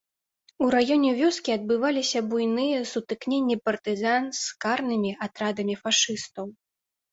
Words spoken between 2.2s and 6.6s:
буйныя сутыкненні партызан з карнымі атрадамі фашыстаў.